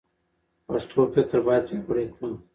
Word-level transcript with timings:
پښتو 0.67 1.01
فکر 1.13 1.39
باید 1.47 1.63
پیاوړی 1.69 2.05
کړو. 2.15 2.29